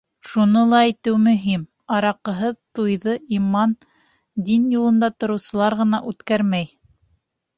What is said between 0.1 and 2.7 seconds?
Шуны ла әйтеү мөһим: араҡыһыҙ